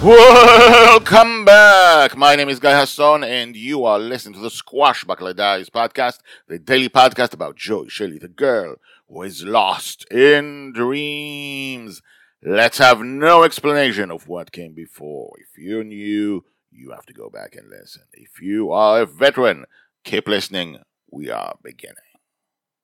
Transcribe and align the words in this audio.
Welcome 0.00 1.44
back. 1.44 2.16
My 2.16 2.36
name 2.36 2.48
is 2.48 2.60
Guy 2.60 2.78
Hasson, 2.78 3.24
and 3.24 3.56
you 3.56 3.84
are 3.84 3.98
listening 3.98 4.34
to 4.34 4.40
the 4.40 4.48
Squashbuckler 4.48 5.34
Diaries 5.34 5.70
podcast, 5.70 6.20
the 6.46 6.56
daily 6.56 6.88
podcast 6.88 7.34
about 7.34 7.56
Joy 7.56 7.88
Shelley, 7.88 8.18
the 8.18 8.28
girl 8.28 8.76
who 9.08 9.22
is 9.24 9.42
lost 9.42 10.06
in 10.12 10.72
dreams. 10.72 12.00
Let's 12.40 12.78
have 12.78 13.00
no 13.00 13.42
explanation 13.42 14.12
of 14.12 14.28
what 14.28 14.52
came 14.52 14.72
before. 14.72 15.32
If 15.40 15.58
you're 15.58 15.82
new, 15.82 16.44
you 16.70 16.90
have 16.92 17.06
to 17.06 17.12
go 17.12 17.28
back 17.28 17.56
and 17.56 17.68
listen. 17.68 18.02
If 18.12 18.40
you 18.40 18.70
are 18.70 19.00
a 19.00 19.06
veteran, 19.06 19.64
keep 20.04 20.28
listening. 20.28 20.78
We 21.10 21.28
are 21.28 21.56
beginning. 21.60 21.96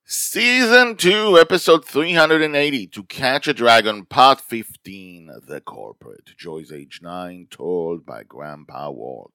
Season 0.06 0.96
2, 0.96 1.38
episode 1.38 1.82
380, 1.82 2.88
To 2.88 3.04
Catch 3.04 3.48
a 3.48 3.54
Dragon, 3.54 4.04
part 4.04 4.38
15, 4.38 5.30
The 5.46 5.62
Culprit. 5.62 6.36
Joy's 6.36 6.70
age 6.70 7.00
9, 7.02 7.46
told 7.50 8.04
by 8.04 8.22
Grandpa 8.22 8.90
Walt. 8.90 9.32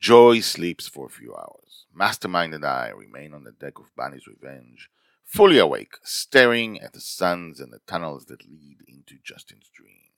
Joy 0.00 0.40
sleeps 0.40 0.88
for 0.88 1.06
a 1.06 1.08
few 1.08 1.36
hours. 1.36 1.86
Mastermind 1.94 2.52
and 2.52 2.64
I 2.64 2.88
remain 2.88 3.32
on 3.32 3.44
the 3.44 3.52
deck 3.52 3.78
of 3.78 3.94
Bonny's 3.94 4.26
Revenge, 4.26 4.90
fully 5.24 5.58
awake, 5.58 5.98
staring 6.02 6.80
at 6.80 6.92
the 6.92 7.00
suns 7.00 7.60
and 7.60 7.72
the 7.72 7.78
tunnels 7.86 8.26
that 8.26 8.44
lead 8.44 8.78
into 8.88 9.22
Justin's 9.22 9.70
dream. 9.72 10.10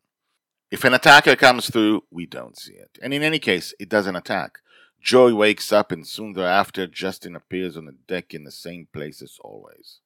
If 0.71 0.83
an 0.83 0.95
attacker 0.95 1.37
comes 1.37 1.69
through, 1.69 2.05
we 2.11 2.25
don't 2.25 2.59
see 2.59 2.73
it. 2.73 2.97
And 3.03 3.13
in 3.13 3.23
any 3.23 3.39
case, 3.39 3.75
it 3.79 3.91
doesn't 3.91 4.17
attack. 4.17 4.61
Joy 5.03 5.35
wakes 5.35 5.73
up, 5.73 5.91
and 5.91 6.07
soon 6.07 6.35
thereafter, 6.35 6.87
Justin 6.87 7.35
appears 7.35 7.77
on 7.77 7.87
the 7.87 7.97
deck 8.07 8.35
in 8.35 8.45
the 8.45 8.51
same 8.51 8.89
place 8.93 9.23
as 9.23 9.39
always. 9.43 10.01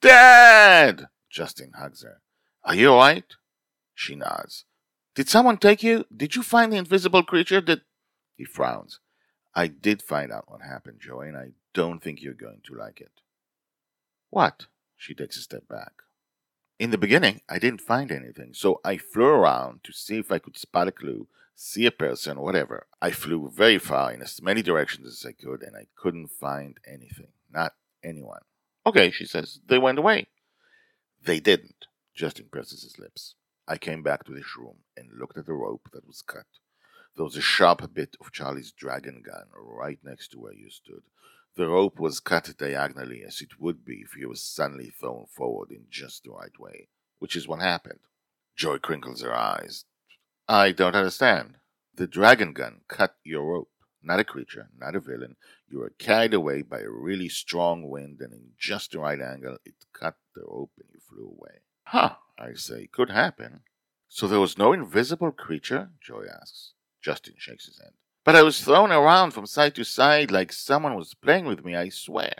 Dad! 0.00 1.08
Justin 1.30 1.72
hugs 1.78 2.02
her. 2.02 2.20
Are 2.64 2.74
you 2.74 2.88
alright? 2.88 3.36
She 3.94 4.14
nods. 4.14 4.64
Did 5.14 5.28
someone 5.28 5.58
take 5.58 5.82
you? 5.82 6.04
Did 6.14 6.34
you 6.34 6.42
find 6.42 6.72
the 6.72 6.78
invisible 6.78 7.22
creature 7.22 7.60
that. 7.62 7.82
He 8.36 8.44
frowns. 8.44 8.98
I 9.54 9.66
did 9.66 10.02
find 10.02 10.32
out 10.32 10.50
what 10.50 10.62
happened, 10.62 11.00
Joy, 11.00 11.28
and 11.28 11.36
I 11.36 11.50
don't 11.74 12.02
think 12.02 12.22
you're 12.22 12.32
going 12.32 12.62
to 12.64 12.74
like 12.74 13.00
it. 13.00 13.12
What? 14.30 14.66
She 14.96 15.14
takes 15.14 15.36
a 15.36 15.40
step 15.42 15.68
back. 15.68 15.92
In 16.82 16.90
the 16.90 16.98
beginning, 16.98 17.42
I 17.48 17.60
didn't 17.60 17.80
find 17.80 18.10
anything, 18.10 18.54
so 18.54 18.80
I 18.84 18.96
flew 18.96 19.26
around 19.26 19.84
to 19.84 19.92
see 19.92 20.18
if 20.18 20.32
I 20.32 20.40
could 20.40 20.56
spot 20.56 20.88
a 20.88 20.90
clue 20.90 21.28
see 21.54 21.86
a 21.86 21.92
person, 21.92 22.40
whatever. 22.40 22.88
I 23.00 23.12
flew 23.12 23.48
very 23.54 23.78
far 23.78 24.12
in 24.12 24.20
as 24.20 24.42
many 24.42 24.62
directions 24.62 25.06
as 25.06 25.24
I 25.24 25.30
could, 25.30 25.62
and 25.62 25.76
I 25.76 25.86
couldn't 25.94 26.32
find 26.32 26.78
anything. 26.84 27.28
Not 27.48 27.74
anyone. 28.02 28.40
Okay, 28.84 29.12
she 29.12 29.26
says. 29.26 29.60
They 29.64 29.78
went 29.78 30.00
away. 30.00 30.26
They 31.24 31.38
didn't. 31.38 31.86
Justin 32.16 32.48
presses 32.50 32.82
his 32.82 32.98
lips. 32.98 33.36
I 33.68 33.78
came 33.78 34.02
back 34.02 34.24
to 34.24 34.32
this 34.32 34.56
room 34.58 34.78
and 34.96 35.20
looked 35.20 35.38
at 35.38 35.46
the 35.46 35.52
rope 35.52 35.88
that 35.92 36.04
was 36.04 36.20
cut. 36.20 36.46
There 37.14 37.24
was 37.24 37.36
a 37.36 37.40
sharp 37.40 37.94
bit 37.94 38.16
of 38.20 38.32
Charlie's 38.32 38.72
dragon 38.72 39.22
gun 39.24 39.44
right 39.54 40.00
next 40.02 40.32
to 40.32 40.40
where 40.40 40.52
you 40.52 40.68
stood. 40.68 41.04
The 41.54 41.68
rope 41.68 42.00
was 42.00 42.18
cut 42.20 42.54
diagonally 42.56 43.22
as 43.22 43.42
it 43.42 43.60
would 43.60 43.84
be 43.84 43.96
if 43.96 44.12
he 44.12 44.24
was 44.24 44.42
suddenly 44.42 44.90
thrown 44.90 45.26
forward 45.26 45.70
in 45.70 45.84
just 45.90 46.24
the 46.24 46.30
right 46.30 46.58
way, 46.58 46.88
which 47.18 47.36
is 47.36 47.46
what 47.46 47.60
happened. 47.60 48.00
Joy 48.56 48.78
crinkles 48.78 49.20
her 49.22 49.34
eyes. 49.34 49.84
I 50.48 50.72
don't 50.72 50.96
understand. 50.96 51.56
The 51.94 52.06
dragon 52.06 52.54
gun 52.54 52.80
cut 52.88 53.16
your 53.22 53.44
rope. 53.44 53.68
Not 54.02 54.18
a 54.18 54.24
creature, 54.24 54.68
not 54.76 54.96
a 54.96 55.00
villain. 55.00 55.36
You 55.68 55.80
were 55.80 55.92
carried 55.98 56.34
away 56.34 56.62
by 56.62 56.80
a 56.80 56.90
really 56.90 57.28
strong 57.28 57.88
wind, 57.88 58.20
and 58.20 58.32
in 58.32 58.52
just 58.58 58.92
the 58.92 58.98
right 58.98 59.20
angle, 59.20 59.58
it 59.64 59.74
cut 59.92 60.16
the 60.34 60.42
rope 60.42 60.72
and 60.78 60.88
you 60.92 61.00
flew 61.00 61.26
away. 61.26 61.60
Huh, 61.84 62.16
I 62.38 62.54
say, 62.54 62.88
could 62.90 63.10
happen. 63.10 63.60
So 64.08 64.26
there 64.26 64.40
was 64.40 64.58
no 64.58 64.72
invisible 64.72 65.30
creature? 65.30 65.90
Joy 66.00 66.24
asks. 66.40 66.72
Justin 67.00 67.34
shakes 67.38 67.66
his 67.66 67.78
head. 67.78 67.92
But 68.24 68.36
I 68.36 68.42
was 68.42 68.60
thrown 68.60 68.92
around 68.92 69.32
from 69.32 69.46
side 69.46 69.74
to 69.74 69.84
side 69.84 70.30
like 70.30 70.52
someone 70.52 70.94
was 70.94 71.14
playing 71.14 71.46
with 71.46 71.64
me, 71.64 71.74
I 71.74 71.88
swear. 71.88 72.34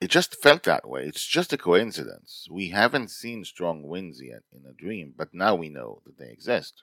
It 0.00 0.10
just 0.10 0.40
felt 0.40 0.62
that 0.62 0.88
way. 0.88 1.04
It's 1.04 1.26
just 1.26 1.52
a 1.52 1.58
coincidence. 1.58 2.46
We 2.50 2.70
haven't 2.70 3.10
seen 3.10 3.44
strong 3.44 3.82
winds 3.82 4.22
yet 4.22 4.42
in 4.52 4.64
a 4.64 4.72
dream, 4.72 5.12
but 5.16 5.34
now 5.34 5.54
we 5.54 5.68
know 5.68 6.00
that 6.06 6.18
they 6.18 6.30
exist. 6.30 6.82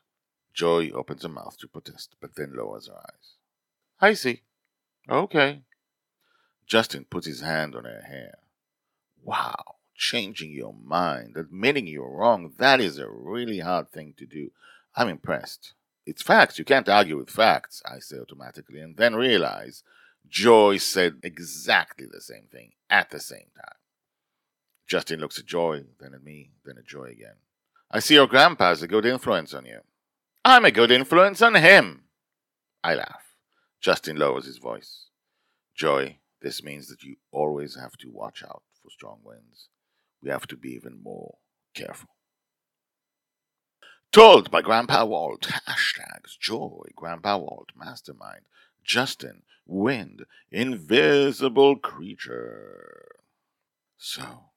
Joy 0.53 0.91
opens 0.91 1.23
her 1.23 1.29
mouth 1.29 1.57
to 1.59 1.67
protest, 1.67 2.15
but 2.21 2.35
then 2.35 2.53
lowers 2.55 2.87
her 2.87 2.97
eyes. 2.97 3.35
I 3.99 4.13
see. 4.13 4.41
Okay. 5.09 5.61
Justin 6.67 7.05
puts 7.09 7.25
his 7.25 7.41
hand 7.41 7.75
on 7.75 7.85
her 7.85 8.01
hair. 8.07 8.37
Wow, 9.23 9.75
changing 9.95 10.51
your 10.51 10.73
mind, 10.73 11.35
admitting 11.37 11.87
you're 11.87 12.09
wrong, 12.09 12.53
that 12.57 12.79
is 12.79 12.99
a 12.99 13.09
really 13.09 13.59
hard 13.59 13.91
thing 13.91 14.13
to 14.17 14.25
do. 14.25 14.51
I'm 14.95 15.09
impressed. 15.09 15.73
It's 16.05 16.21
facts. 16.21 16.59
You 16.59 16.65
can't 16.65 16.89
argue 16.89 17.17
with 17.17 17.29
facts, 17.29 17.81
I 17.85 17.99
say 17.99 18.17
automatically, 18.17 18.79
and 18.79 18.95
then 18.95 19.15
realize 19.15 19.83
Joy 20.27 20.77
said 20.77 21.15
exactly 21.23 22.05
the 22.11 22.21
same 22.21 22.47
thing 22.51 22.71
at 22.89 23.09
the 23.09 23.19
same 23.19 23.47
time. 23.55 23.77
Justin 24.87 25.19
looks 25.19 25.39
at 25.39 25.45
Joy, 25.45 25.83
then 25.99 26.13
at 26.13 26.23
me, 26.23 26.51
then 26.63 26.77
at 26.77 26.85
Joy 26.85 27.05
again. 27.05 27.37
I 27.89 27.99
see 27.99 28.15
your 28.15 28.27
grandpa 28.27 28.69
has 28.69 28.83
a 28.83 28.87
good 28.87 29.05
influence 29.05 29.53
on 29.53 29.65
you. 29.65 29.79
I'm 30.43 30.65
a 30.65 30.71
good 30.71 30.91
influence 30.91 31.41
on 31.41 31.55
him. 31.55 32.03
I 32.83 32.93
laugh. 32.93 33.35
Justin 33.81 34.17
lowers 34.17 34.45
his 34.45 34.57
voice. 34.57 35.07
Joy, 35.75 36.19
this 36.41 36.63
means 36.63 36.87
that 36.87 37.03
you 37.03 37.15
always 37.31 37.75
have 37.75 37.97
to 37.97 38.11
watch 38.11 38.43
out 38.43 38.63
for 38.81 38.89
strong 38.91 39.19
winds. 39.23 39.69
We 40.21 40.29
have 40.29 40.45
to 40.47 40.57
be 40.57 40.69
even 40.73 41.01
more 41.01 41.37
careful. 41.73 42.09
Told 44.15 44.49
by 44.49 44.61
Grandpa 44.61 45.03
Walt. 45.03 45.49
Hashtags 45.67 46.39
Joy, 46.39 46.87
Grandpa 46.95 47.37
Walt, 47.37 47.71
Mastermind, 47.77 48.45
Justin, 48.83 49.43
Wind, 49.67 50.25
Invisible 50.51 51.75
Creature. 51.75 53.07
So, 53.97 54.51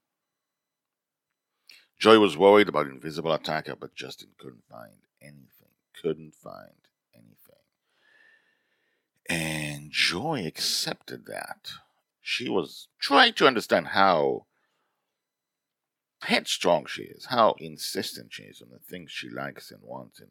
Joy 1.98 2.20
was 2.20 2.36
worried 2.36 2.68
about 2.68 2.86
invisible 2.86 3.32
attacker, 3.32 3.74
but 3.74 3.96
Justin 3.96 4.28
couldn't 4.38 4.62
find 4.70 5.00
anything 5.20 5.48
couldn't 6.00 6.34
find 6.34 6.88
anything. 7.14 7.34
And 9.28 9.90
Joy 9.90 10.46
accepted 10.46 11.26
that. 11.26 11.72
She 12.20 12.48
was 12.48 12.88
trying 12.98 13.34
to 13.34 13.46
understand 13.46 13.88
how 13.88 14.46
headstrong 16.22 16.86
she 16.86 17.02
is, 17.02 17.26
how 17.26 17.54
insistent 17.58 18.32
she 18.32 18.44
is 18.44 18.62
on 18.62 18.68
the 18.70 18.78
things 18.78 19.10
she 19.10 19.28
likes 19.28 19.70
and 19.70 19.80
wants 19.82 20.20
and 20.20 20.30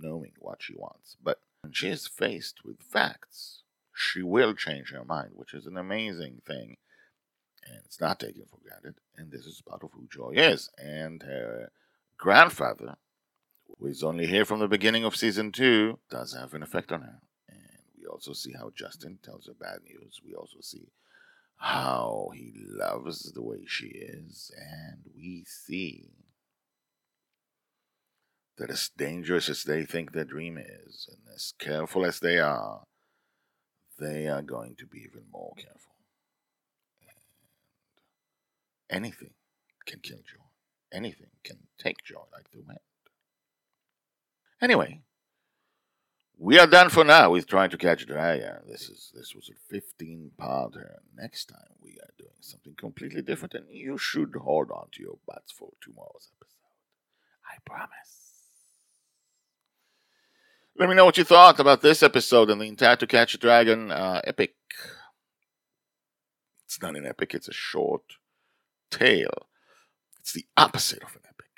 knowing 0.00 0.32
what 0.38 0.62
she 0.62 0.74
wants. 0.74 1.16
But 1.22 1.40
when 1.62 1.72
she 1.72 1.88
is 1.88 2.06
faced 2.06 2.64
with 2.64 2.82
facts, 2.82 3.62
she 3.94 4.22
will 4.22 4.54
change 4.54 4.90
her 4.90 5.04
mind, 5.04 5.30
which 5.34 5.54
is 5.54 5.66
an 5.66 5.76
amazing 5.76 6.42
thing. 6.46 6.76
And 7.66 7.80
it's 7.84 8.00
not 8.00 8.20
taken 8.20 8.44
for 8.50 8.58
granted. 8.62 8.94
And 9.16 9.32
this 9.32 9.46
is 9.46 9.62
part 9.62 9.82
of 9.82 9.90
who 9.92 10.06
Joy 10.12 10.32
is. 10.36 10.70
And 10.78 11.22
her 11.22 11.70
grandfather 12.16 12.96
who 13.78 13.86
is 13.86 14.02
only 14.02 14.26
here 14.26 14.44
from 14.44 14.60
the 14.60 14.68
beginning 14.68 15.04
of 15.04 15.16
season 15.16 15.52
two, 15.52 15.98
does 16.10 16.34
have 16.34 16.54
an 16.54 16.62
effect 16.62 16.92
on 16.92 17.02
her. 17.02 17.20
And 17.48 17.82
we 17.98 18.06
also 18.06 18.32
see 18.32 18.52
how 18.52 18.70
Justin 18.74 19.18
tells 19.22 19.46
her 19.46 19.54
bad 19.54 19.80
news. 19.84 20.20
We 20.24 20.34
also 20.34 20.58
see 20.60 20.88
how 21.56 22.30
he 22.34 22.52
loves 22.54 23.32
the 23.32 23.42
way 23.42 23.64
she 23.66 23.86
is. 23.86 24.50
And 24.56 25.00
we 25.14 25.44
see 25.46 26.10
that 28.58 28.70
as 28.70 28.90
dangerous 28.96 29.48
as 29.48 29.64
they 29.64 29.84
think 29.84 30.12
their 30.12 30.24
dream 30.24 30.58
is, 30.58 31.08
and 31.10 31.34
as 31.34 31.52
careful 31.58 32.04
as 32.06 32.20
they 32.20 32.38
are, 32.38 32.84
they 33.98 34.26
are 34.26 34.42
going 34.42 34.76
to 34.78 34.86
be 34.86 34.98
even 34.98 35.24
more 35.32 35.52
careful. 35.56 35.94
And 37.02 37.16
anything 38.90 39.34
can 39.86 40.00
kill 40.00 40.18
joy. 40.18 40.42
Anything 40.92 41.30
can 41.44 41.58
take 41.78 42.04
joy 42.04 42.22
like 42.32 42.50
the 42.52 42.62
wind. 42.66 42.78
Anyway, 44.60 45.02
we 46.46 46.60
are 46.60 46.66
done 46.68 46.88
for 46.88 47.02
now 47.02 47.30
with 47.30 47.48
trying 47.48 47.70
to 47.70 47.76
catch 47.76 48.04
a 48.04 48.06
dragon. 48.06 48.58
This 48.68 48.88
is 48.88 49.10
this 49.12 49.34
was 49.34 49.50
a 49.50 49.74
15 49.74 50.30
parter. 50.40 50.98
Next 51.16 51.46
time 51.46 51.74
we 51.82 51.98
are 52.00 52.14
doing 52.16 52.38
something 52.40 52.76
completely 52.76 53.20
different, 53.20 53.54
and 53.54 53.66
you 53.68 53.98
should 53.98 54.32
hold 54.36 54.70
on 54.70 54.86
to 54.92 55.02
your 55.02 55.18
butts 55.26 55.50
for 55.50 55.70
tomorrow's 55.82 56.30
episode. 56.40 56.70
I 57.44 57.56
promise. 57.64 58.44
Let 60.78 60.88
me 60.88 60.94
know 60.94 61.04
what 61.04 61.18
you 61.18 61.24
thought 61.24 61.58
about 61.58 61.82
this 61.82 62.04
episode 62.04 62.48
and 62.48 62.60
the 62.60 62.66
entire 62.66 62.94
To 62.94 63.08
Catch 63.08 63.34
a 63.34 63.38
Dragon 63.38 63.90
uh, 63.90 64.20
epic. 64.22 64.54
It's 66.64 66.80
not 66.80 66.94
an 66.94 67.06
epic, 67.06 67.34
it's 67.34 67.48
a 67.48 67.52
short 67.52 68.02
tale. 68.88 69.48
It's 70.20 70.32
the 70.32 70.46
opposite 70.56 71.02
of 71.02 71.16
an 71.16 71.22
epic. 71.24 71.50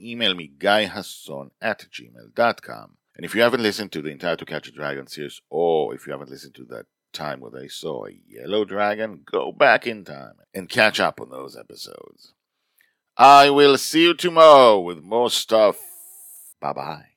Email 0.00 0.34
me, 0.34 0.52
guyhasson 0.56 1.50
at 1.60 1.86
gmail.com. 1.90 2.98
And 3.16 3.24
if 3.24 3.34
you 3.34 3.40
haven't 3.40 3.62
listened 3.62 3.92
to 3.92 4.02
the 4.02 4.10
entire 4.10 4.36
To 4.36 4.44
Catch 4.44 4.68
a 4.68 4.72
Dragon 4.72 5.06
series, 5.06 5.40
or 5.48 5.94
if 5.94 6.06
you 6.06 6.12
haven't 6.12 6.30
listened 6.30 6.54
to 6.56 6.64
that 6.66 6.86
time 7.14 7.40
where 7.40 7.50
they 7.50 7.66
saw 7.66 8.06
a 8.06 8.10
yellow 8.28 8.64
dragon, 8.66 9.22
go 9.24 9.52
back 9.52 9.86
in 9.86 10.04
time 10.04 10.34
and 10.52 10.68
catch 10.68 11.00
up 11.00 11.20
on 11.20 11.30
those 11.30 11.56
episodes. 11.56 12.34
I 13.16 13.48
will 13.48 13.78
see 13.78 14.02
you 14.02 14.14
tomorrow 14.14 14.78
with 14.78 15.02
more 15.02 15.30
stuff. 15.30 15.78
Bye 16.60 16.74
bye. 16.74 17.15